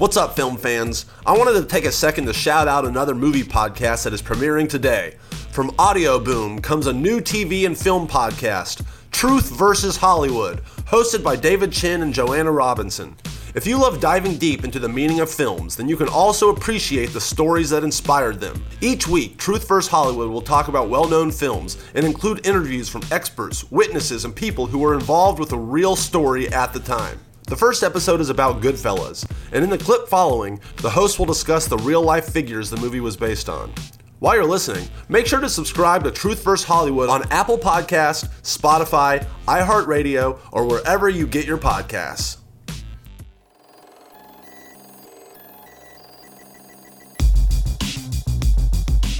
What's 0.00 0.16
up, 0.16 0.34
film 0.34 0.56
fans? 0.56 1.04
I 1.26 1.36
wanted 1.36 1.60
to 1.60 1.66
take 1.66 1.84
a 1.84 1.92
second 1.92 2.24
to 2.24 2.32
shout 2.32 2.66
out 2.66 2.86
another 2.86 3.14
movie 3.14 3.42
podcast 3.42 4.04
that 4.04 4.14
is 4.14 4.22
premiering 4.22 4.66
today. 4.66 5.16
From 5.52 5.72
Audioboom 5.72 6.62
comes 6.62 6.86
a 6.86 6.92
new 6.94 7.20
TV 7.20 7.66
and 7.66 7.76
film 7.76 8.08
podcast, 8.08 8.82
Truth 9.10 9.50
versus 9.50 9.98
Hollywood, 9.98 10.64
hosted 10.86 11.22
by 11.22 11.36
David 11.36 11.70
Chen 11.70 12.00
and 12.00 12.14
Joanna 12.14 12.50
Robinson. 12.50 13.14
If 13.54 13.66
you 13.66 13.76
love 13.76 14.00
diving 14.00 14.38
deep 14.38 14.64
into 14.64 14.78
the 14.78 14.88
meaning 14.88 15.20
of 15.20 15.30
films, 15.30 15.76
then 15.76 15.86
you 15.86 15.98
can 15.98 16.08
also 16.08 16.48
appreciate 16.48 17.10
the 17.12 17.20
stories 17.20 17.68
that 17.68 17.84
inspired 17.84 18.40
them. 18.40 18.64
Each 18.80 19.06
week, 19.06 19.36
Truth 19.36 19.68
vs. 19.68 19.90
Hollywood 19.90 20.30
will 20.30 20.40
talk 20.40 20.68
about 20.68 20.88
well 20.88 21.10
known 21.10 21.30
films 21.30 21.76
and 21.94 22.06
include 22.06 22.46
interviews 22.46 22.88
from 22.88 23.02
experts, 23.10 23.70
witnesses, 23.70 24.24
and 24.24 24.34
people 24.34 24.66
who 24.66 24.78
were 24.78 24.94
involved 24.94 25.38
with 25.38 25.50
the 25.50 25.58
real 25.58 25.94
story 25.94 26.50
at 26.54 26.72
the 26.72 26.80
time. 26.80 27.20
The 27.50 27.56
first 27.56 27.82
episode 27.82 28.20
is 28.20 28.30
about 28.30 28.60
Goodfellas, 28.60 29.28
and 29.50 29.64
in 29.64 29.70
the 29.70 29.76
clip 29.76 30.06
following, 30.06 30.60
the 30.76 30.90
host 30.90 31.18
will 31.18 31.26
discuss 31.26 31.66
the 31.66 31.78
real 31.78 32.00
life 32.00 32.28
figures 32.28 32.70
the 32.70 32.76
movie 32.76 33.00
was 33.00 33.16
based 33.16 33.48
on. 33.48 33.72
While 34.20 34.36
you're 34.36 34.44
listening, 34.44 34.88
make 35.08 35.26
sure 35.26 35.40
to 35.40 35.48
subscribe 35.48 36.04
to 36.04 36.12
Truth 36.12 36.44
vs. 36.44 36.64
Hollywood 36.64 37.08
on 37.08 37.24
Apple 37.32 37.58
Podcast, 37.58 38.28
Spotify, 38.42 39.26
iHeartRadio, 39.48 40.38
or 40.52 40.64
wherever 40.64 41.08
you 41.08 41.26
get 41.26 41.44
your 41.44 41.58
podcasts. 41.58 42.36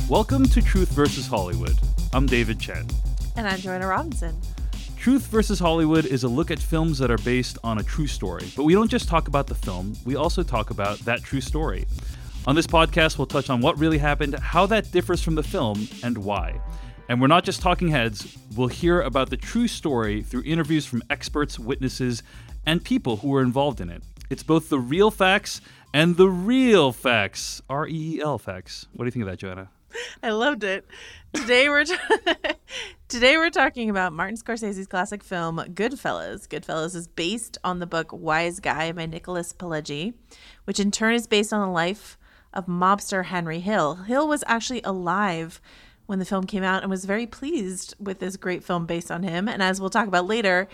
Welcome 0.08 0.46
to 0.50 0.62
Truth 0.62 0.90
versus 0.90 1.26
Hollywood. 1.26 1.76
I'm 2.12 2.26
David 2.26 2.60
Chen. 2.60 2.86
And 3.36 3.48
I'm 3.48 3.58
Joanna 3.58 3.88
Robinson. 3.88 4.40
Truth 5.00 5.28
versus 5.28 5.58
Hollywood 5.58 6.04
is 6.04 6.24
a 6.24 6.28
look 6.28 6.50
at 6.50 6.58
films 6.58 6.98
that 6.98 7.10
are 7.10 7.16
based 7.16 7.56
on 7.64 7.78
a 7.78 7.82
true 7.82 8.06
story. 8.06 8.46
But 8.54 8.64
we 8.64 8.74
don't 8.74 8.90
just 8.90 9.08
talk 9.08 9.28
about 9.28 9.46
the 9.46 9.54
film, 9.54 9.96
we 10.04 10.14
also 10.14 10.42
talk 10.42 10.68
about 10.68 10.98
that 11.06 11.22
true 11.22 11.40
story. 11.40 11.86
On 12.46 12.54
this 12.54 12.66
podcast, 12.66 13.16
we'll 13.16 13.26
touch 13.26 13.48
on 13.48 13.62
what 13.62 13.78
really 13.78 13.96
happened, 13.96 14.38
how 14.38 14.66
that 14.66 14.92
differs 14.92 15.22
from 15.22 15.36
the 15.36 15.42
film, 15.42 15.88
and 16.02 16.18
why. 16.18 16.60
And 17.08 17.18
we're 17.18 17.28
not 17.28 17.44
just 17.44 17.62
talking 17.62 17.88
heads, 17.88 18.36
we'll 18.54 18.68
hear 18.68 19.00
about 19.00 19.30
the 19.30 19.38
true 19.38 19.68
story 19.68 20.20
through 20.20 20.42
interviews 20.42 20.84
from 20.84 21.02
experts, 21.08 21.58
witnesses, 21.58 22.22
and 22.66 22.84
people 22.84 23.16
who 23.16 23.28
were 23.28 23.40
involved 23.40 23.80
in 23.80 23.88
it. 23.88 24.02
It's 24.28 24.42
both 24.42 24.68
the 24.68 24.78
real 24.78 25.10
facts 25.10 25.62
and 25.94 26.18
the 26.18 26.28
real 26.28 26.92
facts. 26.92 27.62
R 27.70 27.88
E 27.88 28.16
E 28.16 28.20
L 28.20 28.36
facts. 28.36 28.86
What 28.92 29.04
do 29.04 29.06
you 29.06 29.12
think 29.12 29.22
of 29.22 29.30
that, 29.30 29.38
Joanna? 29.38 29.70
I 30.22 30.30
loved 30.30 30.64
it. 30.64 30.86
Today 31.32 31.68
we're 31.68 31.84
t- 31.84 31.96
today 33.08 33.36
we're 33.36 33.50
talking 33.50 33.90
about 33.90 34.12
Martin 34.12 34.36
Scorsese's 34.36 34.86
classic 34.86 35.22
film 35.22 35.58
Goodfellas. 35.58 36.48
Goodfellas 36.48 36.94
is 36.94 37.08
based 37.08 37.58
on 37.64 37.78
the 37.78 37.86
book 37.86 38.10
Wise 38.12 38.60
Guy 38.60 38.92
by 38.92 39.06
Nicholas 39.06 39.52
Pileggi, 39.52 40.14
which 40.64 40.80
in 40.80 40.90
turn 40.90 41.14
is 41.14 41.26
based 41.26 41.52
on 41.52 41.60
the 41.60 41.72
life 41.72 42.18
of 42.52 42.66
mobster 42.66 43.26
Henry 43.26 43.60
Hill. 43.60 43.96
Hill 43.96 44.26
was 44.26 44.44
actually 44.46 44.82
alive 44.82 45.60
when 46.06 46.18
the 46.18 46.24
film 46.24 46.44
came 46.44 46.64
out 46.64 46.82
and 46.82 46.90
was 46.90 47.04
very 47.04 47.26
pleased 47.26 47.94
with 48.00 48.18
this 48.18 48.36
great 48.36 48.64
film 48.64 48.86
based 48.86 49.10
on 49.10 49.22
him. 49.22 49.48
And 49.48 49.62
as 49.62 49.80
we'll 49.80 49.90
talk 49.90 50.08
about 50.08 50.26
later, 50.26 50.66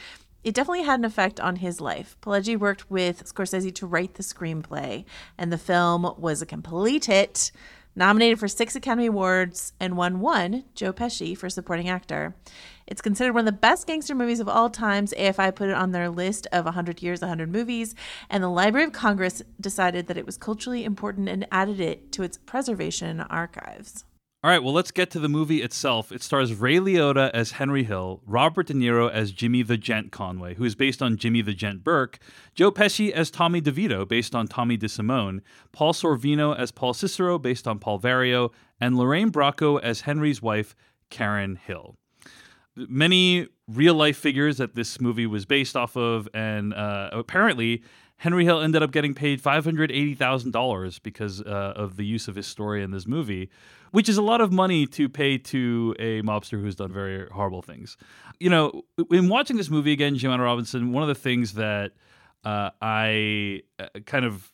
it 0.42 0.55
definitely 0.55 0.84
had 0.84 1.01
an 1.01 1.05
effect 1.05 1.41
on 1.41 1.56
his 1.56 1.80
life. 1.80 2.17
Pileggi 2.23 2.56
worked 2.56 2.91
with 2.91 3.25
Scorsese 3.25 3.75
to 3.75 3.86
write 3.86 4.14
the 4.14 4.23
screenplay, 4.23 5.05
and 5.36 5.53
the 5.53 5.58
film 5.58 6.14
was 6.17 6.41
a 6.41 6.47
complete 6.47 7.06
hit 7.06 7.51
nominated 7.97 8.39
for 8.39 8.47
six 8.47 8.77
Academy 8.77 9.06
Awards 9.06 9.72
and 9.80 9.97
won 9.97 10.20
one, 10.20 10.64
Joe 10.75 10.92
Pesci, 10.92 11.36
for 11.36 11.48
supporting 11.48 11.89
actor. 11.89 12.36
It's 12.86 13.00
considered 13.00 13.33
one 13.33 13.41
of 13.41 13.52
the 13.52 13.58
best 13.58 13.86
gangster 13.86 14.14
movies 14.14 14.39
of 14.39 14.48
all 14.48 14.70
times. 14.70 15.12
AFI 15.19 15.55
put 15.55 15.70
it 15.70 15.75
on 15.75 15.91
their 15.91 16.08
list 16.08 16.47
of 16.52 16.67
100 16.67 17.02
years, 17.02 17.22
100 17.22 17.50
movies, 17.50 17.94
and 18.30 18.44
the 18.44 18.48
Library 18.48 18.86
of 18.86 18.92
Congress 18.92 19.42
decided 19.61 20.06
that 20.06 20.19
it 20.19 20.27
was 20.27 20.36
culturally 20.36 20.84
important 20.84 21.28
and 21.28 21.48
added 21.50 21.80
it 21.80 22.12
to 22.12 22.22
its 22.22 22.39
preservation 22.39 23.20
archives. 23.22 24.05
All 24.45 24.51
right, 24.51 24.62
well, 24.62 24.75
let's 24.75 24.91
get 24.91 25.11
to 25.11 25.19
the 25.19 25.31
movie 25.31 25.62
itself. 25.62 26.12
It 26.12 26.23
stars 26.23 26.55
Ray 26.55 26.77
Liotta 26.77 27.31
as 27.33 27.53
Henry 27.53 27.84
Hill, 27.84 28.20
Robert 28.27 28.67
De 28.67 28.74
Niro 28.74 29.11
as 29.11 29.33
Jimmy 29.33 29.63
the 29.63 29.79
Gent 29.79 30.13
Conway, 30.13 30.55
who 30.55 30.64
is 30.64 30.74
based 30.74 31.02
on 31.02 31.17
Jimmy 31.17 31.41
the 31.41 31.55
Gent 31.55 31.83
Burke, 31.83 32.20
Joe 32.55 32.70
Pesci 32.70 33.11
as 33.11 33.30
Tommy 33.30 33.61
DeVito, 33.63 34.07
based 34.07 34.35
on 34.35 34.47
Tommy 34.47 34.77
DeSimone, 34.77 35.41
Paul 35.73 35.95
Sorvino 35.95 36.57
as 36.57 36.70
Paul 36.70 36.95
Cicero, 36.95 37.39
based 37.39 37.67
on 37.67 37.79
Paul 37.79 37.98
Vario, 37.98 38.52
and 38.79 38.97
Lorraine 38.97 39.33
Bracco 39.33 39.80
as 39.83 40.02
Henry's 40.02 40.42
wife, 40.42 40.77
Karen 41.11 41.57
Hill. 41.57 41.97
Many 42.77 43.48
real 43.67 43.95
life 43.95 44.18
figures 44.18 44.58
that 44.58 44.74
this 44.74 45.01
movie 45.01 45.27
was 45.27 45.47
based 45.47 45.77
off 45.77 45.97
of, 45.97 46.29
and 46.35 46.74
uh, 46.74 47.08
apparently 47.11 47.83
Henry 48.19 48.45
Hill 48.45 48.61
ended 48.61 48.83
up 48.83 48.93
getting 48.93 49.15
paid 49.15 49.43
$580,000 49.43 51.03
because 51.03 51.43
uh, 51.43 51.73
of 51.77 51.97
the 51.97 52.05
use 52.05 52.29
of 52.29 52.35
his 52.35 52.47
story 52.47 52.83
in 52.83 52.91
this 52.91 53.07
movie, 53.07 53.51
which 53.91 54.09
is 54.09 54.17
a 54.17 54.23
lot 54.23 54.41
of 54.41 54.53
money 54.53 54.87
to 54.87 55.09
pay 55.09 55.37
to 55.37 55.95
a 55.99 56.23
mobster 56.23 56.61
who's 56.61 56.77
done 56.77 56.93
very 56.93 57.29
horrible 57.29 57.63
things. 57.63 57.97
You 58.41 58.51
know, 58.51 58.83
in 59.11 59.29
watching 59.29 59.57
this 59.57 59.69
movie 59.69 59.93
again, 59.93 60.17
Joanna 60.17 60.45
Robinson, 60.45 60.93
one 60.93 61.03
of 61.03 61.09
the 61.09 61.15
things 61.15 61.55
that 61.55 61.93
uh, 62.45 62.71
I 62.81 63.63
uh, 63.79 63.89
kind 64.07 64.25
of 64.25 64.51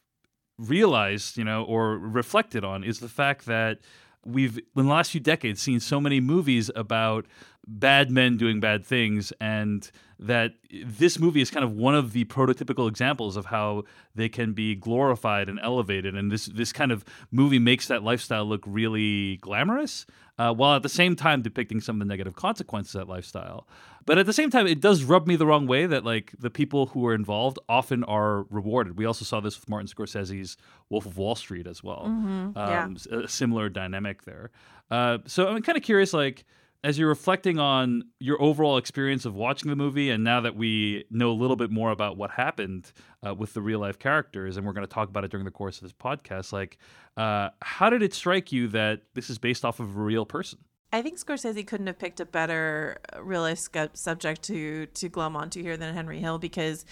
realized, 0.59 1.37
you 1.37 1.45
know, 1.45 1.63
or 1.63 1.99
reflected 1.99 2.65
on 2.65 2.83
is 2.83 2.99
the 2.99 3.09
fact 3.09 3.47
that 3.47 3.79
we've 4.25 4.59
in 4.59 4.87
the 4.87 4.91
last 4.91 5.11
few 5.11 5.21
decades 5.21 5.61
seen 5.61 5.81
so 5.81 6.01
many 6.01 6.21
movies 6.21 6.71
about 6.77 7.27
bad 7.67 8.11
men 8.11 8.37
doing 8.37 8.61
bad 8.61 8.85
things 8.85 9.33
and 9.41 9.91
that 10.19 10.53
this 10.85 11.19
movie 11.19 11.41
is 11.41 11.51
kind 11.51 11.65
of 11.65 11.73
one 11.73 11.95
of 11.95 12.13
the 12.13 12.25
prototypical 12.27 12.89
examples 12.89 13.37
of 13.37 13.47
how 13.47 13.83
they 14.15 14.29
can 14.29 14.53
be 14.53 14.75
glorified 14.75 15.49
and 15.49 15.59
elevated. 15.63 16.15
And 16.15 16.31
this 16.31 16.47
this 16.47 16.73
kind 16.73 16.93
of 16.93 17.05
movie 17.31 17.59
makes 17.59 17.89
that 17.89 18.03
lifestyle 18.03 18.45
look 18.45 18.63
really 18.67 19.39
glamorous 19.39 20.07
uh, 20.39 20.53
while 20.55 20.77
at 20.77 20.83
the 20.83 20.89
same 20.89 21.17
time 21.17 21.43
depicting 21.43 21.81
some 21.81 21.97
of 21.97 22.01
the 22.01 22.05
negative 22.05 22.37
consequences 22.37 22.95
of 22.95 23.07
that 23.07 23.13
lifestyle. 23.13 23.67
But 24.05 24.19
at 24.19 24.27
the 24.27 24.33
same 24.33 24.51
time 24.51 24.67
it 24.67 24.81
does 24.81 25.03
rub 25.03 25.27
me 25.27 25.35
the 25.35 25.47
wrong 25.47 25.67
way 25.67 25.87
that 25.87 26.05
like 26.05 26.33
the 26.39 26.51
people 26.51 26.87
who 26.87 27.07
are 27.07 27.15
involved 27.15 27.59
often 27.69 28.05
are 28.05 28.45
rewarded. 28.45 28.97
We 28.97 29.05
also 29.05 29.25
saw 29.25 29.41
this 29.41 29.59
with 29.59 29.69
martin 29.69 29.89
scorsese's 29.89 30.57
wolf 30.89 31.05
of 31.07 31.17
wall 31.17 31.35
street 31.35 31.67
as 31.67 31.83
well. 31.83 32.05
Mm-hmm. 32.07 32.51
yeah. 32.57 32.85
um, 32.85 32.97
a 33.11 33.29
similar 33.29 33.69
dynamic 33.69 34.23
there. 34.23 34.51
Uh, 34.91 35.19
so 35.27 35.49
i'm 35.49 35.63
kind 35.63 35.79
of 35.79 35.83
curious 35.83 36.13
like 36.13 36.45
as 36.85 36.99
you're 36.99 37.09
reflecting 37.09 37.59
on 37.59 38.03
your 38.19 38.41
overall 38.43 38.77
experience 38.77 39.25
of 39.25 39.35
watching 39.35 39.71
the 39.71 39.77
movie, 39.77 40.11
and 40.11 40.25
now 40.25 40.41
that 40.41 40.57
we 40.57 41.05
know 41.11 41.31
a 41.31 41.35
little 41.35 41.57
bit 41.57 41.71
more 41.71 41.91
about 41.91 42.17
what 42.17 42.33
happened 42.33 42.93
uh, 43.25 43.33
with 43.35 43.55
the 43.55 43.63
real 43.63 43.79
life 43.79 43.99
characters, 43.99 44.57
and 44.57 44.67
we're 44.67 44.73
going 44.73 44.87
to 44.87 44.93
talk 44.93 45.09
about 45.09 45.25
it 45.25 45.31
during 45.31 45.45
the 45.45 45.53
course 45.53 45.77
of 45.77 45.83
this 45.83 45.93
podcast, 45.93 46.53
like, 46.53 46.79
uh, 47.17 47.51
how 47.61 47.89
did 47.89 48.03
it 48.03 48.13
strike 48.13 48.51
you 48.51 48.67
that 48.69 49.03
this 49.15 49.31
is 49.31 49.39
based 49.39 49.65
off 49.65 49.79
of 49.79 49.97
a 49.97 50.01
real 50.01 50.27
person? 50.27 50.59
I 50.95 51.01
think 51.01 51.19
Scorsese 51.19 51.67
couldn't 51.67 51.87
have 51.87 51.99
picked 51.99 52.21
a 52.21 52.27
better 52.27 52.99
real 53.19 53.41
life 53.41 53.67
subject 53.95 54.43
to 54.43 54.87
to 54.87 55.09
glom 55.09 55.37
onto 55.37 55.63
here 55.63 55.79
than 55.79 55.95
Henry 55.95 56.19
Hill 56.19 56.39
because 56.39 56.85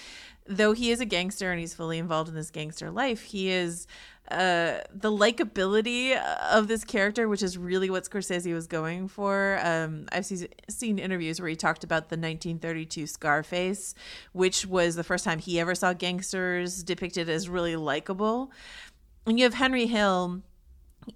though 0.46 0.72
he 0.72 0.90
is 0.90 1.00
a 1.00 1.04
gangster 1.04 1.50
and 1.50 1.60
he's 1.60 1.74
fully 1.74 1.98
involved 1.98 2.30
in 2.30 2.34
this 2.34 2.50
gangster 2.50 2.90
life, 2.90 3.24
he 3.24 3.50
is 3.50 3.86
uh, 4.30 4.80
the 4.92 5.10
likability 5.10 6.16
of 6.50 6.68
this 6.68 6.84
character, 6.84 7.28
which 7.28 7.42
is 7.42 7.58
really 7.58 7.90
what 7.90 8.04
Scorsese 8.04 8.52
was 8.52 8.66
going 8.66 9.08
for. 9.08 9.58
Um, 9.62 10.06
I've 10.12 10.26
see, 10.26 10.48
seen 10.68 10.98
interviews 10.98 11.40
where 11.40 11.48
he 11.48 11.56
talked 11.56 11.84
about 11.84 12.08
the 12.08 12.16
1932 12.16 13.06
Scarface, 13.06 13.94
which 14.32 14.66
was 14.66 14.94
the 14.94 15.04
first 15.04 15.24
time 15.24 15.38
he 15.38 15.58
ever 15.60 15.74
saw 15.74 15.92
gangsters 15.92 16.82
depicted 16.82 17.28
as 17.28 17.48
really 17.48 17.76
likable. 17.76 18.52
And 19.26 19.38
you 19.38 19.44
have 19.44 19.54
Henry 19.54 19.86
Hill 19.86 20.42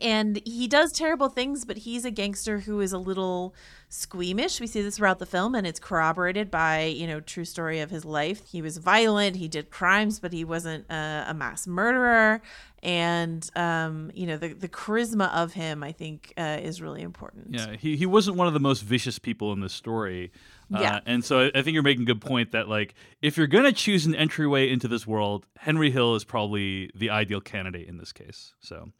and 0.00 0.40
he 0.44 0.66
does 0.66 0.92
terrible 0.92 1.28
things 1.28 1.64
but 1.64 1.78
he's 1.78 2.04
a 2.04 2.10
gangster 2.10 2.60
who 2.60 2.80
is 2.80 2.92
a 2.92 2.98
little 2.98 3.54
squeamish 3.88 4.60
we 4.60 4.66
see 4.66 4.82
this 4.82 4.96
throughout 4.96 5.18
the 5.18 5.26
film 5.26 5.54
and 5.54 5.66
it's 5.66 5.78
corroborated 5.78 6.50
by 6.50 6.84
you 6.84 7.06
know 7.06 7.20
true 7.20 7.44
story 7.44 7.80
of 7.80 7.90
his 7.90 8.04
life 8.04 8.42
he 8.46 8.62
was 8.62 8.78
violent 8.78 9.36
he 9.36 9.46
did 9.46 9.70
crimes 9.70 10.18
but 10.18 10.32
he 10.32 10.44
wasn't 10.44 10.84
a, 10.90 11.26
a 11.28 11.34
mass 11.34 11.66
murderer 11.66 12.40
and 12.84 13.50
um, 13.56 14.10
you 14.14 14.26
know 14.26 14.36
the, 14.36 14.52
the 14.52 14.68
charisma 14.68 15.32
of 15.34 15.54
him 15.54 15.82
i 15.82 15.90
think 15.90 16.32
uh, 16.36 16.58
is 16.62 16.80
really 16.80 17.02
important 17.02 17.46
yeah 17.50 17.74
he, 17.76 17.96
he 17.96 18.06
wasn't 18.06 18.36
one 18.36 18.46
of 18.46 18.52
the 18.52 18.60
most 18.60 18.82
vicious 18.82 19.18
people 19.18 19.52
in 19.52 19.60
the 19.60 19.68
story 19.68 20.30
uh, 20.72 20.78
yeah. 20.80 21.00
and 21.06 21.24
so 21.24 21.50
I 21.54 21.62
think 21.62 21.74
you're 21.74 21.82
making 21.82 22.02
a 22.02 22.06
good 22.06 22.20
point 22.20 22.52
that 22.52 22.68
like 22.68 22.94
if 23.20 23.36
you're 23.36 23.46
gonna 23.46 23.72
choose 23.72 24.06
an 24.06 24.14
entryway 24.14 24.70
into 24.70 24.88
this 24.88 25.06
world, 25.06 25.46
Henry 25.58 25.90
Hill 25.90 26.14
is 26.14 26.24
probably 26.24 26.90
the 26.94 27.10
ideal 27.10 27.40
candidate 27.40 27.86
in 27.88 27.98
this 27.98 28.12
case. 28.12 28.54
So 28.60 28.90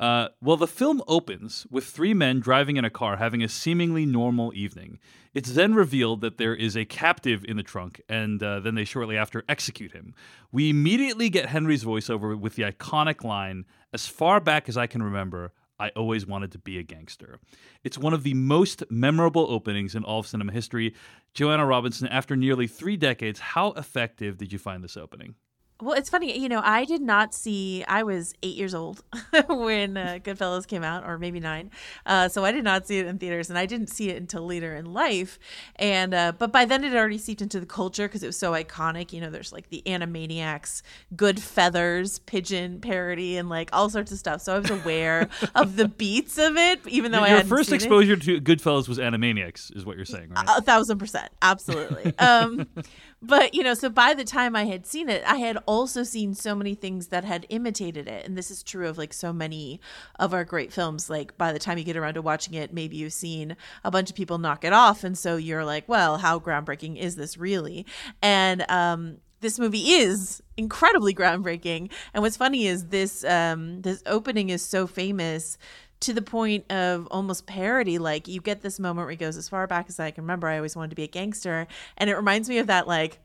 uh, 0.00 0.28
well, 0.40 0.56
the 0.56 0.66
film 0.66 1.02
opens 1.06 1.66
with 1.70 1.84
three 1.84 2.14
men 2.14 2.40
driving 2.40 2.78
in 2.78 2.86
a 2.86 2.90
car 2.90 3.18
having 3.18 3.42
a 3.42 3.48
seemingly 3.48 4.06
normal 4.06 4.50
evening. 4.54 4.98
It's 5.34 5.52
then 5.52 5.74
revealed 5.74 6.22
that 6.22 6.38
there 6.38 6.54
is 6.54 6.74
a 6.74 6.86
captive 6.86 7.44
in 7.46 7.58
the 7.58 7.62
trunk, 7.62 8.00
and 8.08 8.42
uh, 8.42 8.60
then 8.60 8.74
they 8.74 8.84
shortly 8.86 9.18
after 9.18 9.44
execute 9.46 9.92
him. 9.92 10.14
We 10.50 10.70
immediately 10.70 11.28
get 11.28 11.46
Henry's 11.46 11.84
voiceover 11.84 12.36
with 12.38 12.54
the 12.56 12.62
iconic 12.62 13.22
line 13.22 13.66
As 13.92 14.06
far 14.06 14.40
back 14.40 14.70
as 14.70 14.78
I 14.78 14.86
can 14.86 15.02
remember, 15.02 15.52
I 15.78 15.90
always 15.90 16.26
wanted 16.26 16.52
to 16.52 16.58
be 16.58 16.78
a 16.78 16.82
gangster. 16.82 17.38
It's 17.84 17.98
one 17.98 18.14
of 18.14 18.22
the 18.22 18.34
most 18.34 18.82
memorable 18.90 19.46
openings 19.50 19.94
in 19.94 20.04
all 20.04 20.20
of 20.20 20.26
cinema 20.26 20.52
history. 20.52 20.94
Joanna 21.34 21.66
Robinson, 21.66 22.08
after 22.08 22.36
nearly 22.36 22.66
three 22.66 22.96
decades, 22.96 23.40
how 23.40 23.72
effective 23.72 24.38
did 24.38 24.50
you 24.50 24.58
find 24.58 24.82
this 24.82 24.96
opening? 24.96 25.34
Well, 25.82 25.94
it's 25.94 26.10
funny, 26.10 26.38
you 26.38 26.48
know, 26.48 26.60
I 26.62 26.84
did 26.84 27.00
not 27.00 27.34
see. 27.34 27.84
I 27.88 28.02
was 28.02 28.34
eight 28.42 28.56
years 28.56 28.74
old 28.74 29.02
when 29.48 29.96
uh, 29.96 30.18
Goodfellas 30.22 30.66
came 30.66 30.82
out, 30.82 31.04
or 31.04 31.18
maybe 31.18 31.40
nine. 31.40 31.70
Uh, 32.06 32.28
so 32.28 32.44
I 32.44 32.52
did 32.52 32.64
not 32.64 32.86
see 32.86 32.98
it 32.98 33.06
in 33.06 33.18
theaters, 33.18 33.48
and 33.50 33.58
I 33.58 33.66
didn't 33.66 33.88
see 33.88 34.10
it 34.10 34.16
until 34.16 34.44
later 34.46 34.74
in 34.74 34.92
life. 34.92 35.38
And 35.76 36.14
uh, 36.14 36.32
but 36.38 36.52
by 36.52 36.64
then 36.64 36.84
it 36.84 36.94
already 36.94 37.18
seeped 37.18 37.42
into 37.42 37.60
the 37.60 37.66
culture 37.66 38.08
because 38.08 38.22
it 38.22 38.26
was 38.26 38.36
so 38.36 38.52
iconic. 38.52 39.12
You 39.12 39.20
know, 39.20 39.30
there's 39.30 39.52
like 39.52 39.70
the 39.70 39.82
Animaniacs, 39.86 40.82
Goodfeathers, 41.16 42.20
pigeon 42.26 42.80
parody, 42.80 43.36
and 43.36 43.48
like 43.48 43.70
all 43.72 43.88
sorts 43.88 44.12
of 44.12 44.18
stuff. 44.18 44.42
So 44.42 44.54
I 44.54 44.58
was 44.58 44.70
aware 44.70 45.28
of 45.54 45.76
the 45.76 45.88
beats 45.88 46.38
of 46.38 46.56
it, 46.56 46.86
even 46.86 47.12
though 47.12 47.18
Your 47.24 47.36
I 47.36 47.38
had 47.38 47.46
first 47.46 47.72
exposure 47.72 48.16
to 48.16 48.40
Goodfellas 48.40 48.88
was 48.88 48.98
Animaniacs, 48.98 49.74
is 49.76 49.84
what 49.84 49.96
you're 49.96 50.04
saying, 50.04 50.30
right? 50.30 50.46
a 50.56 50.62
thousand 50.62 50.98
percent 50.98 51.30
absolutely 51.42 52.16
um 52.18 52.66
but 53.22 53.54
you 53.54 53.62
know 53.62 53.74
so 53.74 53.88
by 53.88 54.14
the 54.14 54.24
time 54.24 54.56
i 54.56 54.64
had 54.64 54.86
seen 54.86 55.08
it 55.08 55.22
i 55.26 55.36
had 55.36 55.58
also 55.66 56.02
seen 56.02 56.34
so 56.34 56.54
many 56.54 56.74
things 56.74 57.08
that 57.08 57.24
had 57.24 57.46
imitated 57.48 58.08
it. 58.08 58.26
And 58.26 58.36
this 58.36 58.50
is 58.50 58.62
true 58.62 58.88
of 58.88 58.98
like 58.98 59.12
so 59.12 59.32
many 59.32 59.80
of 60.18 60.34
our 60.34 60.44
great 60.44 60.72
films. 60.72 61.10
Like 61.10 61.36
by 61.36 61.52
the 61.52 61.58
time 61.58 61.78
you 61.78 61.84
get 61.84 61.96
around 61.96 62.14
to 62.14 62.22
watching 62.22 62.54
it 62.54 62.72
maybe 62.72 62.96
you've 62.96 63.12
seen 63.12 63.56
a 63.84 63.90
bunch 63.90 64.10
of 64.10 64.16
people 64.16 64.38
knock 64.38 64.64
it 64.64 64.72
off. 64.72 65.04
And 65.04 65.16
so 65.16 65.36
you're 65.36 65.64
like 65.64 65.88
well 65.88 66.18
how 66.18 66.38
groundbreaking 66.38 66.96
is 66.96 67.16
this 67.16 67.36
really? 67.36 67.86
And 68.22 68.64
um 68.70 69.18
this 69.40 69.58
movie 69.58 69.92
is 69.92 70.42
incredibly 70.58 71.14
groundbreaking. 71.14 71.90
And 72.12 72.22
what's 72.22 72.36
funny 72.36 72.66
is 72.66 72.86
this 72.86 73.24
um 73.24 73.82
this 73.82 74.02
opening 74.06 74.50
is 74.50 74.64
so 74.64 74.86
famous 74.86 75.58
to 76.00 76.12
the 76.12 76.22
point 76.22 76.70
of 76.72 77.06
almost 77.10 77.46
parody. 77.46 77.98
Like 77.98 78.26
you 78.28 78.40
get 78.40 78.62
this 78.62 78.78
moment 78.78 79.04
where 79.06 79.10
he 79.10 79.16
goes, 79.16 79.36
as 79.36 79.48
far 79.48 79.66
back 79.66 79.86
as 79.88 80.00
I 80.00 80.10
can 80.10 80.24
remember, 80.24 80.48
I 80.48 80.56
always 80.56 80.74
wanted 80.76 80.90
to 80.90 80.96
be 80.96 81.04
a 81.04 81.08
gangster. 81.08 81.66
And 81.96 82.08
it 82.10 82.16
reminds 82.16 82.48
me 82.48 82.58
of 82.58 82.66
that 82.68 82.86
like 82.88 83.18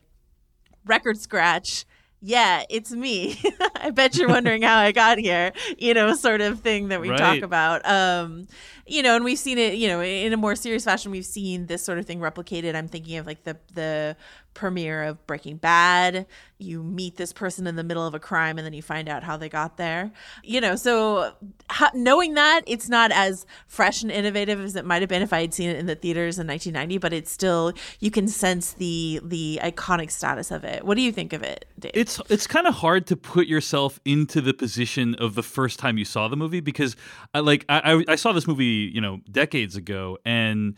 record 0.84 1.18
scratch. 1.18 1.84
Yeah, 2.22 2.64
it's 2.70 2.90
me. 2.92 3.38
I 3.76 3.90
bet 3.90 4.16
you're 4.16 4.28
wondering 4.28 4.62
how 4.62 4.78
I 4.78 4.90
got 4.90 5.18
here, 5.18 5.52
you 5.78 5.92
know, 5.94 6.14
sort 6.14 6.40
of 6.40 6.60
thing 6.60 6.88
that 6.88 7.00
we 7.00 7.10
Right. 7.10 7.18
talk 7.18 7.42
about. 7.42 7.86
Um, 7.88 8.48
you 8.86 9.02
know, 9.02 9.16
and 9.16 9.24
we've 9.24 9.38
seen 9.38 9.58
it, 9.58 9.74
you 9.74 9.86
know, 9.88 10.00
in 10.00 10.32
a 10.32 10.36
more 10.36 10.56
serious 10.56 10.84
fashion, 10.84 11.10
we've 11.12 11.26
seen 11.26 11.66
this 11.66 11.84
sort 11.84 11.98
of 11.98 12.06
thing 12.06 12.18
replicated. 12.20 12.74
I'm 12.74 12.88
thinking 12.88 13.18
of 13.18 13.26
like 13.26 13.44
the 13.44 13.58
the 13.74 14.16
premiere 14.56 15.04
of 15.04 15.24
Breaking 15.26 15.58
Bad. 15.58 16.26
You 16.58 16.82
meet 16.82 17.16
this 17.16 17.32
person 17.34 17.66
in 17.66 17.76
the 17.76 17.84
middle 17.84 18.06
of 18.06 18.14
a 18.14 18.18
crime 18.18 18.56
and 18.58 18.64
then 18.66 18.72
you 18.72 18.80
find 18.82 19.08
out 19.08 19.22
how 19.22 19.36
they 19.36 19.48
got 19.50 19.76
there. 19.76 20.10
You 20.42 20.60
know, 20.60 20.74
so 20.74 21.34
ho- 21.70 21.90
knowing 21.94 22.34
that 22.34 22.62
it's 22.66 22.88
not 22.88 23.12
as 23.12 23.44
fresh 23.68 24.02
and 24.02 24.10
innovative 24.10 24.58
as 24.60 24.74
it 24.74 24.86
might 24.86 25.02
have 25.02 25.08
been 25.10 25.20
if 25.20 25.32
I 25.34 25.42
had 25.42 25.52
seen 25.52 25.68
it 25.68 25.76
in 25.76 25.84
the 25.86 25.94
theaters 25.94 26.38
in 26.38 26.46
1990, 26.46 26.96
but 26.98 27.12
it's 27.12 27.30
still 27.30 27.72
you 28.00 28.10
can 28.10 28.26
sense 28.26 28.72
the 28.72 29.20
the 29.22 29.60
iconic 29.62 30.10
status 30.10 30.50
of 30.50 30.64
it. 30.64 30.82
What 30.84 30.96
do 30.96 31.02
you 31.02 31.12
think 31.12 31.32
of 31.34 31.42
it, 31.42 31.66
Dave? 31.78 31.92
it's 31.94 32.20
it's 32.30 32.46
kind 32.46 32.66
of 32.66 32.76
hard 32.76 33.06
to 33.08 33.16
put 33.16 33.46
yourself 33.46 34.00
into 34.06 34.40
the 34.40 34.54
position 34.54 35.14
of 35.16 35.34
the 35.34 35.42
first 35.42 35.78
time 35.78 35.98
you 35.98 36.06
saw 36.06 36.26
the 36.26 36.36
movie 36.36 36.60
because 36.60 36.96
I 37.34 37.40
like 37.40 37.66
I 37.68 37.92
I- 37.92 38.04
I 38.12 38.16
saw 38.16 38.32
this 38.32 38.46
movie 38.46 38.90
you 38.94 39.00
know 39.02 39.20
decades 39.30 39.76
ago 39.76 40.16
and 40.24 40.74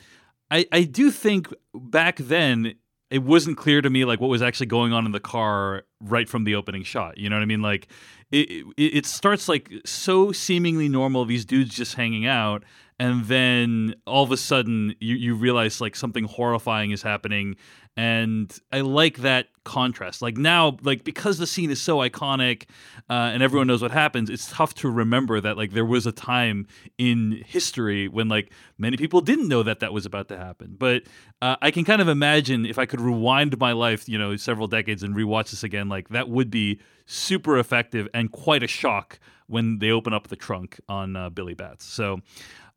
I 0.50 0.66
I 0.72 0.82
do 0.82 1.12
think 1.12 1.54
back 1.72 2.16
then 2.16 2.74
it 3.10 3.22
wasn't 3.22 3.56
clear 3.56 3.80
to 3.80 3.90
me 3.90 4.04
like 4.04 4.20
what 4.20 4.28
was 4.28 4.42
actually 4.42 4.66
going 4.66 4.92
on 4.92 5.06
in 5.06 5.12
the 5.12 5.20
car 5.20 5.84
right 6.00 6.28
from 6.28 6.44
the 6.44 6.54
opening 6.54 6.82
shot 6.82 7.18
you 7.18 7.28
know 7.28 7.36
what 7.36 7.42
I 7.42 7.46
mean? 7.46 7.62
Like 7.62 7.88
it 8.30 8.66
it, 8.76 8.96
it 8.96 9.06
starts 9.06 9.48
like 9.48 9.72
so 9.84 10.32
seemingly 10.32 10.88
normal 10.88 11.24
these 11.24 11.44
dudes 11.44 11.74
just 11.74 11.94
hanging 11.94 12.26
out 12.26 12.64
and 13.00 13.24
then 13.26 13.94
all 14.06 14.24
of 14.24 14.32
a 14.32 14.36
sudden 14.36 14.94
you, 15.00 15.14
you 15.16 15.34
realize 15.34 15.80
like 15.80 15.96
something 15.96 16.24
horrifying 16.24 16.90
is 16.90 17.02
happening 17.02 17.56
and 17.98 18.60
i 18.72 18.80
like 18.80 19.18
that 19.18 19.48
contrast. 19.64 20.22
Like 20.22 20.38
now 20.38 20.78
like 20.80 21.04
because 21.04 21.36
the 21.36 21.46
scene 21.46 21.70
is 21.70 21.80
so 21.80 21.98
iconic 21.98 22.62
uh, 23.10 23.32
and 23.32 23.42
everyone 23.42 23.66
knows 23.66 23.82
what 23.82 23.90
happens 23.90 24.30
it's 24.30 24.50
tough 24.50 24.72
to 24.76 24.88
remember 24.88 25.42
that 25.42 25.58
like 25.58 25.72
there 25.72 25.84
was 25.84 26.06
a 26.06 26.12
time 26.12 26.66
in 26.96 27.44
history 27.46 28.08
when 28.08 28.28
like 28.28 28.50
many 28.78 28.96
people 28.96 29.20
didn't 29.20 29.46
know 29.46 29.62
that 29.62 29.80
that 29.80 29.92
was 29.92 30.06
about 30.06 30.28
to 30.28 30.38
happen. 30.38 30.74
But 30.78 31.02
uh, 31.42 31.56
i 31.60 31.70
can 31.70 31.84
kind 31.84 32.00
of 32.00 32.08
imagine 32.08 32.64
if 32.64 32.78
i 32.78 32.86
could 32.86 33.00
rewind 33.00 33.58
my 33.58 33.72
life 33.72 34.08
you 34.08 34.16
know 34.16 34.36
several 34.36 34.68
decades 34.68 35.02
and 35.02 35.14
rewatch 35.14 35.50
this 35.50 35.62
again 35.62 35.88
like 35.88 36.08
that 36.08 36.28
would 36.28 36.50
be 36.50 36.80
super 37.04 37.58
effective 37.58 38.08
and 38.14 38.32
quite 38.32 38.62
a 38.62 38.66
shock 38.66 39.20
when 39.48 39.78
they 39.80 39.90
open 39.90 40.14
up 40.14 40.28
the 40.28 40.36
trunk 40.36 40.78
on 40.88 41.16
uh, 41.16 41.30
Billy 41.30 41.54
Batts. 41.54 41.84
So 41.84 42.20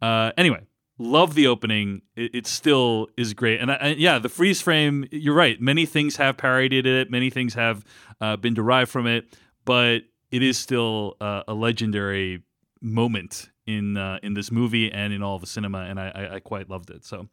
uh, 0.01 0.31
anyway, 0.37 0.61
love 1.01 1.33
the 1.33 1.47
opening. 1.47 2.01
It, 2.15 2.35
it 2.35 2.47
still 2.47 3.07
is 3.17 3.33
great, 3.33 3.59
and, 3.59 3.71
I, 3.71 3.75
and 3.75 3.99
yeah, 3.99 4.19
the 4.19 4.29
freeze 4.29 4.61
frame. 4.61 5.07
You're 5.11 5.35
right. 5.35 5.59
Many 5.59 5.85
things 5.85 6.17
have 6.17 6.37
parodied 6.37 6.85
it. 6.85 7.09
Many 7.09 7.29
things 7.29 7.55
have 7.55 7.83
uh, 8.19 8.37
been 8.37 8.53
derived 8.53 8.91
from 8.91 9.07
it, 9.07 9.37
but 9.65 10.03
it 10.31 10.43
is 10.43 10.57
still 10.57 11.17
uh, 11.19 11.43
a 11.47 11.53
legendary 11.53 12.43
moment 12.81 13.49
in 13.65 13.97
uh, 13.97 14.19
in 14.23 14.33
this 14.33 14.51
movie 14.51 14.91
and 14.91 15.11
in 15.13 15.21
all 15.21 15.39
the 15.39 15.47
cinema, 15.47 15.79
and 15.79 15.99
I, 15.99 16.11
I, 16.13 16.35
I 16.35 16.39
quite 16.39 16.69
loved 16.69 16.89
it. 16.89 17.05
So. 17.05 17.27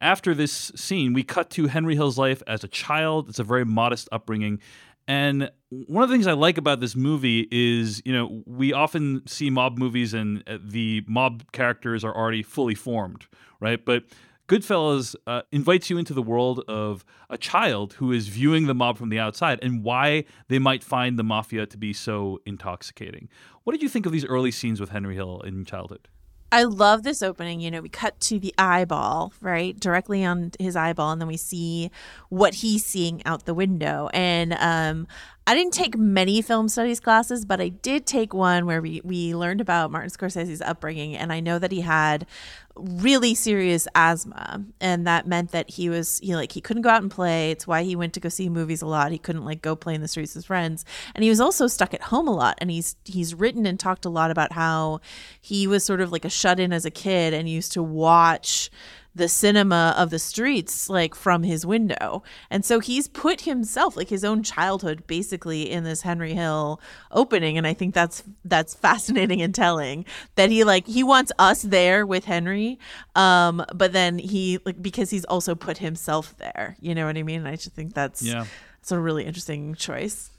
After 0.00 0.34
this 0.34 0.70
scene, 0.74 1.14
we 1.14 1.22
cut 1.22 1.48
to 1.50 1.68
Henry 1.68 1.94
Hill's 1.94 2.18
life 2.18 2.42
as 2.46 2.62
a 2.62 2.68
child. 2.68 3.30
It's 3.30 3.38
a 3.38 3.44
very 3.44 3.64
modest 3.64 4.06
upbringing. 4.12 4.60
And 5.06 5.50
one 5.70 6.02
of 6.02 6.08
the 6.08 6.14
things 6.14 6.26
I 6.26 6.32
like 6.32 6.56
about 6.56 6.80
this 6.80 6.96
movie 6.96 7.46
is, 7.50 8.00
you 8.04 8.12
know, 8.12 8.42
we 8.46 8.72
often 8.72 9.22
see 9.26 9.50
mob 9.50 9.76
movies 9.76 10.14
and 10.14 10.42
uh, 10.46 10.58
the 10.62 11.04
mob 11.06 11.50
characters 11.52 12.04
are 12.04 12.16
already 12.16 12.42
fully 12.42 12.74
formed, 12.74 13.26
right? 13.60 13.84
But 13.84 14.04
Goodfellas 14.48 15.14
uh, 15.26 15.42
invites 15.52 15.88
you 15.88 15.98
into 15.98 16.12
the 16.12 16.22
world 16.22 16.60
of 16.68 17.04
a 17.30 17.38
child 17.38 17.94
who 17.94 18.12
is 18.12 18.28
viewing 18.28 18.66
the 18.66 18.74
mob 18.74 18.98
from 18.98 19.08
the 19.08 19.18
outside 19.18 19.58
and 19.62 19.82
why 19.82 20.24
they 20.48 20.58
might 20.58 20.84
find 20.84 21.18
the 21.18 21.24
mafia 21.24 21.66
to 21.66 21.78
be 21.78 21.92
so 21.92 22.40
intoxicating. 22.44 23.28
What 23.64 23.72
did 23.72 23.82
you 23.82 23.88
think 23.88 24.04
of 24.04 24.12
these 24.12 24.26
early 24.26 24.50
scenes 24.50 24.80
with 24.80 24.90
Henry 24.90 25.14
Hill 25.14 25.40
in 25.40 25.64
childhood? 25.64 26.08
I 26.52 26.62
love 26.64 27.02
this 27.02 27.22
opening. 27.22 27.60
You 27.60 27.70
know, 27.70 27.80
we 27.80 27.88
cut 27.88 28.20
to 28.20 28.38
the 28.38 28.54
eyeball, 28.56 29.32
right? 29.40 29.78
Directly 29.78 30.24
on 30.24 30.52
his 30.58 30.76
eyeball, 30.76 31.10
and 31.10 31.20
then 31.20 31.28
we 31.28 31.36
see 31.36 31.90
what 32.28 32.54
he's 32.56 32.84
seeing 32.84 33.24
out 33.26 33.44
the 33.44 33.54
window. 33.54 34.08
And 34.12 34.54
um, 34.60 35.08
I 35.46 35.54
didn't 35.54 35.74
take 35.74 35.96
many 35.98 36.40
film 36.40 36.68
studies 36.68 37.00
classes, 37.00 37.44
but 37.44 37.60
I 37.60 37.68
did 37.68 38.06
take 38.06 38.32
one 38.32 38.64
where 38.64 38.80
we, 38.80 39.02
we 39.04 39.34
learned 39.34 39.60
about 39.60 39.90
Martin 39.90 40.08
Scorsese's 40.08 40.62
upbringing. 40.62 41.16
And 41.16 41.30
I 41.32 41.40
know 41.40 41.58
that 41.58 41.70
he 41.70 41.82
had 41.82 42.26
really 42.76 43.34
serious 43.34 43.86
asthma. 43.94 44.64
And 44.80 45.06
that 45.06 45.26
meant 45.26 45.50
that 45.50 45.68
he 45.68 45.90
was, 45.90 46.18
you 46.22 46.32
know, 46.32 46.38
like 46.38 46.52
he 46.52 46.62
couldn't 46.62 46.82
go 46.82 46.88
out 46.88 47.02
and 47.02 47.10
play. 47.10 47.50
It's 47.50 47.66
why 47.66 47.82
he 47.82 47.94
went 47.94 48.14
to 48.14 48.20
go 48.20 48.30
see 48.30 48.48
movies 48.48 48.80
a 48.80 48.86
lot. 48.86 49.12
He 49.12 49.18
couldn't 49.18 49.44
like 49.44 49.60
go 49.60 49.76
play 49.76 49.94
in 49.94 50.00
the 50.00 50.08
streets 50.08 50.34
with 50.34 50.46
friends. 50.46 50.86
And 51.14 51.22
he 51.22 51.28
was 51.28 51.40
also 51.40 51.66
stuck 51.66 51.92
at 51.92 52.02
home 52.02 52.26
a 52.26 52.34
lot. 52.34 52.56
And 52.58 52.70
he's 52.70 52.96
he's 53.04 53.34
written 53.34 53.66
and 53.66 53.78
talked 53.78 54.06
a 54.06 54.10
lot 54.10 54.30
about 54.30 54.52
how 54.52 55.00
he 55.42 55.66
was 55.66 55.84
sort 55.84 56.00
of 56.00 56.10
like 56.10 56.24
a 56.24 56.30
shut 56.30 56.58
in 56.58 56.72
as 56.72 56.86
a 56.86 56.90
kid 56.90 57.34
and 57.34 57.50
used 57.50 57.72
to 57.72 57.82
watch 57.82 58.70
the 59.14 59.28
cinema 59.28 59.94
of 59.96 60.10
the 60.10 60.18
streets 60.18 60.88
like 60.88 61.14
from 61.14 61.44
his 61.44 61.64
window. 61.64 62.22
And 62.50 62.64
so 62.64 62.80
he's 62.80 63.06
put 63.06 63.42
himself 63.42 63.96
like 63.96 64.08
his 64.08 64.24
own 64.24 64.42
childhood 64.42 65.06
basically 65.06 65.70
in 65.70 65.84
this 65.84 66.02
Henry 66.02 66.34
Hill 66.34 66.80
opening 67.12 67.56
and 67.56 67.66
I 67.66 67.74
think 67.74 67.94
that's 67.94 68.24
that's 68.44 68.74
fascinating 68.74 69.40
and 69.40 69.54
telling 69.54 70.04
that 70.34 70.50
he 70.50 70.64
like 70.64 70.86
he 70.86 71.02
wants 71.04 71.30
us 71.38 71.62
there 71.62 72.04
with 72.04 72.24
Henry 72.24 72.78
um 73.14 73.64
but 73.74 73.92
then 73.92 74.18
he 74.18 74.58
like 74.64 74.82
because 74.82 75.10
he's 75.10 75.24
also 75.26 75.54
put 75.54 75.78
himself 75.78 76.36
there. 76.38 76.76
You 76.80 76.94
know 76.94 77.06
what 77.06 77.16
I 77.16 77.22
mean? 77.22 77.40
And 77.40 77.48
I 77.48 77.56
just 77.56 77.74
think 77.74 77.94
that's 77.94 78.20
Yeah. 78.22 78.46
it's 78.80 78.90
a 78.90 78.98
really 78.98 79.24
interesting 79.24 79.74
choice. 79.76 80.30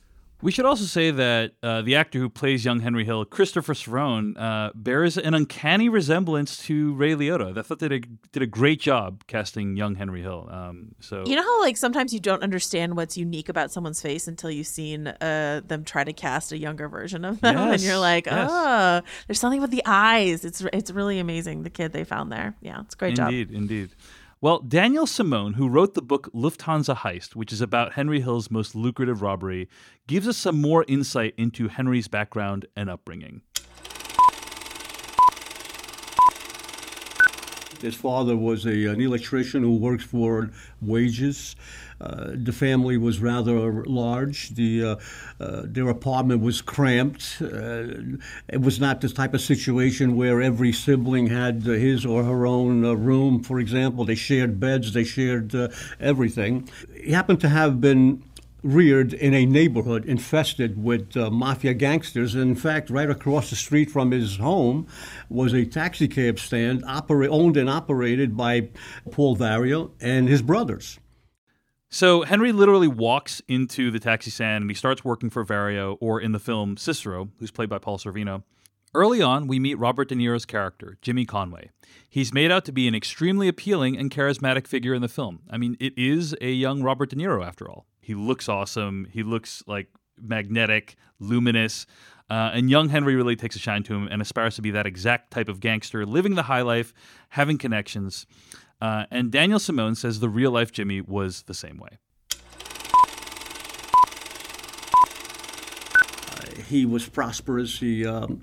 We 0.46 0.52
should 0.52 0.66
also 0.66 0.84
say 0.84 1.10
that 1.10 1.54
uh, 1.64 1.82
the 1.82 1.96
actor 1.96 2.20
who 2.20 2.30
plays 2.30 2.64
young 2.64 2.82
Henry 2.82 3.04
Hill, 3.04 3.26
Christopher 3.26 3.74
Serrone, 3.74 4.40
uh, 4.40 4.70
bears 4.76 5.18
an 5.18 5.34
uncanny 5.34 5.90
resemblance 5.90 6.58
to 6.66 6.94
Ray 6.94 7.16
Liotta. 7.16 7.58
I 7.58 7.64
thought 7.64 7.80
they 7.80 7.88
did 7.88 8.06
a, 8.06 8.08
did 8.32 8.44
a 8.44 8.46
great 8.46 8.80
job 8.80 9.24
casting 9.26 9.76
young 9.76 9.96
Henry 9.96 10.22
Hill. 10.22 10.48
Um, 10.52 10.94
so 11.00 11.24
You 11.26 11.36
know 11.36 11.42
how 11.42 11.62
like 11.62 11.78
sometimes 11.78 12.14
you 12.14 12.20
don't 12.20 12.44
understand 12.44 12.96
what's 12.96 13.18
unique 13.18 13.50
about 13.50 13.72
someone's 13.72 14.00
face 14.00 14.28
until 14.28 14.52
you've 14.52 14.68
seen 14.68 15.08
uh, 15.08 15.62
them 15.66 15.84
try 15.84 16.04
to 16.04 16.14
cast 16.14 16.52
a 16.52 16.60
younger 16.60 16.90
version 16.90 17.26
of 17.26 17.42
them, 17.42 17.58
and 17.58 17.82
you're 17.82 17.98
like, 17.98 18.28
yes. 18.28 18.48
oh, 18.48 19.02
there's 19.26 19.40
something 19.40 19.62
with 19.62 19.72
the 19.72 19.82
eyes. 19.88 20.46
It's 20.46 20.62
it's 20.62 20.92
really 20.92 21.18
amazing 21.18 21.64
the 21.64 21.72
kid 21.72 21.92
they 21.92 22.04
found 22.04 22.32
there. 22.32 22.56
Yeah, 22.62 22.82
it's 22.82 22.94
a 22.94 22.98
great 22.98 23.16
job. 23.16 23.30
Indeed, 23.30 23.50
indeed. 23.50 23.90
Well, 24.46 24.60
Daniel 24.60 25.08
Simone, 25.08 25.54
who 25.54 25.68
wrote 25.68 25.96
the 25.96 26.04
book 26.04 26.30
Lufthansa 26.32 26.98
Heist, 26.98 27.36
which 27.36 27.52
is 27.52 27.62
about 27.62 27.94
Henry 27.94 28.22
Hill's 28.22 28.52
most 28.52 28.76
lucrative 28.76 29.24
robbery, 29.24 29.68
gives 30.06 30.28
us 30.28 30.38
some 30.38 30.62
more 30.62 30.86
insight 30.88 31.34
into 31.36 31.68
Henry's 31.68 32.08
background 32.08 32.68
and 32.76 32.88
upbringing. 32.88 33.42
His 37.86 37.96
father 37.96 38.36
was 38.36 38.66
a, 38.66 38.88
an 38.88 39.00
electrician 39.00 39.62
who 39.62 39.76
worked 39.76 40.02
for 40.02 40.50
wages. 40.82 41.56
Uh, 42.02 42.32
the 42.34 42.52
family 42.52 42.98
was 42.98 43.20
rather 43.20 43.86
large. 43.86 44.50
The, 44.56 44.84
uh, 44.84 44.96
uh, 45.40 45.62
their 45.66 45.88
apartment 45.90 46.42
was 46.42 46.62
cramped. 46.62 47.38
Uh, 47.40 48.18
it 48.50 48.60
was 48.60 48.80
not 48.80 49.02
the 49.02 49.10
type 49.10 49.36
of 49.36 49.42
situation 49.42 50.16
where 50.16 50.42
every 50.42 50.74
sibling 50.74 51.28
had 51.28 51.62
his 51.62 52.08
or 52.08 52.24
her 52.24 52.48
own 52.48 52.84
uh, 52.84 52.94
room, 52.94 53.44
for 53.44 53.60
example. 53.60 54.04
They 54.04 54.16
shared 54.16 54.60
beds, 54.60 54.94
they 54.94 55.04
shared 55.04 55.56
everything. 56.00 56.68
He 57.00 57.12
happened 57.12 57.40
to 57.42 57.50
have 57.50 57.80
been 57.80 58.24
reared 58.66 59.14
in 59.14 59.34
a 59.36 59.46
neighborhood 59.46 60.06
infested 60.06 60.84
with 60.84 61.16
uh, 61.16 61.30
mafia 61.30 61.74
gangsters. 61.74 62.34
In 62.34 62.56
fact, 62.56 62.90
right 62.90 63.10
across 63.10 63.52
the 63.52 63.56
street 63.56 63.92
from 63.92 64.10
his 64.10 64.38
home 64.38 64.88
was 65.30 65.54
a 65.54 65.66
taxi 65.66 66.08
cab 66.08 66.40
stand 66.40 66.84
owned 66.86 67.58
and 67.58 67.70
operated 67.70 68.36
by 68.36 68.70
Paul 69.12 69.38
Vario 69.38 69.92
and 70.02 70.28
his 70.28 70.42
brothers. 70.42 71.00
So 71.90 72.24
Henry 72.24 72.52
literally 72.52 72.88
walks 72.88 73.42
into 73.48 73.92
the 73.92 74.00
taxi 74.00 74.32
stand 74.32 74.64
and 74.64 74.72
he 74.72 74.76
starts 74.76 75.06
working 75.06 75.30
for 75.30 75.46
Vario, 75.46 75.98
or 76.02 76.20
in 76.20 76.32
the 76.32 76.40
film 76.40 76.76
Cicero, 76.76 77.30
who's 77.40 77.52
played 77.52 77.70
by 77.70 77.78
Paul 77.78 78.00
Sorvino. 78.00 78.44
Early 78.96 79.22
on, 79.22 79.48
we 79.48 79.60
meet 79.60 79.78
Robert 79.78 80.10
De 80.10 80.16
Niro's 80.16 80.46
character, 80.46 80.98
Jimmy 81.02 81.26
Conway. 81.26 81.70
He's 82.10 82.34
made 82.34 82.52
out 82.52 82.66
to 82.66 82.72
be 82.72 82.88
an 82.88 82.96
extremely 82.96 83.48
appealing 83.48 83.98
and 83.98 84.10
charismatic 84.10 84.68
figure 84.68 84.94
in 84.94 85.02
the 85.02 85.08
film. 85.08 85.42
I 85.50 85.58
mean, 85.58 85.78
it 85.80 85.94
is 85.98 86.36
a 86.42 86.50
young 86.52 86.82
Robert 86.82 87.10
De 87.10 87.16
Niro 87.16 87.46
after 87.46 87.70
all. 87.70 87.86
He 88.06 88.14
looks 88.14 88.48
awesome. 88.48 89.08
He 89.12 89.24
looks 89.24 89.64
like 89.66 89.88
magnetic, 90.22 90.96
luminous. 91.20 91.88
Uh, 92.30 92.52
and 92.54 92.70
young 92.70 92.90
Henry 92.90 93.16
really 93.16 93.36
takes 93.36 93.56
a 93.56 93.60
shine 93.60 93.84
to 93.84 93.96
him 93.96 94.08
and 94.12 94.22
aspires 94.22 94.56
to 94.56 94.62
be 94.62 94.72
that 94.72 94.86
exact 94.86 95.32
type 95.32 95.50
of 95.50 95.60
gangster, 95.60 96.06
living 96.06 96.36
the 96.36 96.44
high 96.44 96.62
life, 96.62 96.94
having 97.30 97.58
connections. 97.58 98.26
Uh, 98.80 99.06
and 99.10 99.32
Daniel 99.32 99.60
Simone 99.60 99.96
says 99.96 100.20
the 100.20 100.30
real 100.30 100.52
life 100.52 100.72
Jimmy 100.72 101.02
was 101.02 101.44
the 101.44 101.54
same 101.54 101.78
way. 101.78 101.98
he 106.68 106.86
was 106.86 107.08
prosperous. 107.08 107.80
He 107.80 108.06
um, 108.06 108.42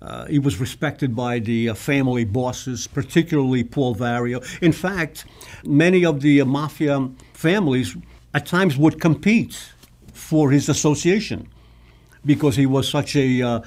uh, 0.00 0.26
he 0.26 0.38
was 0.38 0.58
respected 0.58 1.14
by 1.14 1.38
the 1.38 1.68
uh, 1.68 1.74
family 1.74 2.24
bosses, 2.24 2.86
particularly 2.88 3.62
Paul 3.62 3.94
Vario. 3.94 4.42
In 4.60 4.72
fact, 4.72 5.26
many 5.64 6.04
of 6.04 6.20
the 6.22 6.40
uh, 6.40 6.44
mafia 6.44 7.08
families 7.34 7.96
at 8.34 8.46
times 8.46 8.76
would 8.76 9.00
compete 9.00 9.72
for 10.12 10.50
his 10.50 10.68
association 10.68 11.48
because 12.24 12.56
he 12.56 12.66
was 12.66 12.88
such 12.88 13.16
a, 13.16 13.42
uh, 13.42 13.60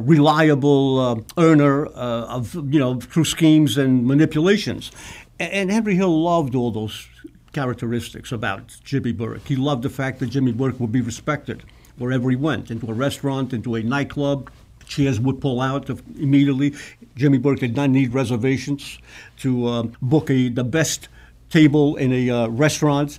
reliable 0.00 0.98
uh, 0.98 1.16
earner 1.38 1.86
uh, 1.86 2.36
of 2.36 2.54
you 2.72 2.78
know 2.78 2.98
through 3.00 3.24
schemes 3.24 3.78
and 3.78 4.06
manipulations. 4.06 4.90
And, 5.38 5.52
and 5.52 5.70
Henry 5.70 5.94
Hill 5.94 6.22
loved 6.22 6.54
all 6.54 6.70
those 6.70 7.06
characteristics 7.52 8.32
about 8.32 8.76
Jimmy 8.84 9.12
Burke. 9.12 9.46
He 9.46 9.56
loved 9.56 9.82
the 9.82 9.90
fact 9.90 10.18
that 10.20 10.26
Jimmy 10.26 10.52
Burke 10.52 10.78
would 10.80 10.92
be 10.92 11.00
respected 11.00 11.64
wherever 11.98 12.30
he 12.30 12.36
went, 12.36 12.70
into 12.70 12.90
a 12.90 12.94
restaurant, 12.94 13.52
into 13.52 13.74
a 13.74 13.82
nightclub. 13.82 14.50
Chairs 14.86 15.20
would 15.20 15.40
pull 15.40 15.60
out 15.60 15.88
immediately. 16.18 16.74
Jimmy 17.14 17.38
Burke 17.38 17.60
did 17.60 17.76
not 17.76 17.90
need 17.90 18.12
reservations 18.12 18.98
to 19.38 19.68
um, 19.68 19.92
book 20.02 20.30
a, 20.30 20.48
the 20.48 20.64
best 20.64 21.08
table 21.50 21.96
in 21.96 22.12
a 22.12 22.30
uh, 22.30 22.48
restaurant. 22.48 23.18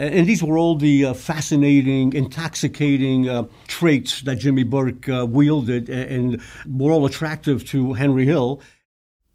And 0.00 0.26
these 0.26 0.42
were 0.42 0.56
all 0.56 0.76
the 0.76 1.04
uh, 1.04 1.14
fascinating, 1.14 2.14
intoxicating 2.14 3.28
uh, 3.28 3.44
traits 3.68 4.22
that 4.22 4.36
Jimmy 4.36 4.62
Burke 4.62 5.06
uh, 5.10 5.26
wielded 5.28 5.90
and 5.90 6.40
were 6.66 6.90
all 6.90 7.04
attractive 7.04 7.66
to 7.66 7.92
Henry 7.92 8.24
Hill 8.24 8.62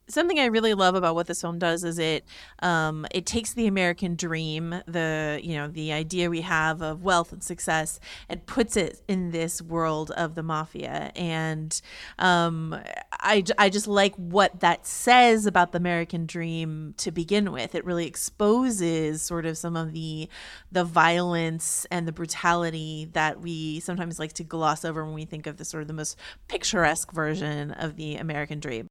something 0.07 0.39
I 0.39 0.45
really 0.45 0.73
love 0.73 0.95
about 0.95 1.15
what 1.15 1.27
this 1.27 1.41
film 1.41 1.59
does 1.59 1.83
is 1.83 1.99
it 1.99 2.25
um, 2.59 3.05
it 3.11 3.25
takes 3.25 3.53
the 3.53 3.67
American 3.67 4.15
dream, 4.15 4.81
the 4.87 5.39
you 5.41 5.55
know 5.55 5.67
the 5.67 5.91
idea 5.91 6.29
we 6.29 6.41
have 6.41 6.81
of 6.81 7.03
wealth 7.03 7.31
and 7.31 7.43
success, 7.43 7.99
and 8.29 8.45
puts 8.45 8.77
it 8.77 9.01
in 9.07 9.31
this 9.31 9.61
world 9.61 10.11
of 10.11 10.35
the 10.35 10.43
mafia. 10.43 11.11
And 11.15 11.79
um, 12.19 12.79
I 13.13 13.43
I 13.57 13.69
just 13.69 13.87
like 13.87 14.15
what 14.15 14.59
that 14.59 14.85
says 14.85 15.45
about 15.45 15.71
the 15.71 15.77
American 15.77 16.25
dream 16.25 16.93
to 16.97 17.11
begin 17.11 17.51
with. 17.51 17.75
It 17.75 17.85
really 17.85 18.05
exposes 18.05 19.21
sort 19.21 19.45
of 19.45 19.57
some 19.57 19.75
of 19.75 19.93
the 19.93 20.29
the 20.71 20.83
violence 20.83 21.85
and 21.91 22.07
the 22.07 22.11
brutality 22.11 23.09
that 23.13 23.41
we 23.41 23.79
sometimes 23.79 24.19
like 24.19 24.33
to 24.33 24.43
gloss 24.43 24.85
over 24.85 25.03
when 25.05 25.13
we 25.13 25.25
think 25.25 25.47
of 25.47 25.57
the 25.57 25.65
sort 25.65 25.81
of 25.81 25.87
the 25.87 25.93
most 25.93 26.17
picturesque 26.47 27.11
version 27.11 27.71
of 27.71 27.95
the 27.95 28.17
American 28.17 28.59
dream. 28.59 28.83